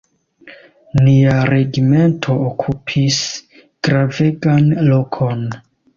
[1.07, 3.19] Nia regimento okupis
[3.89, 5.45] gravegan lokon.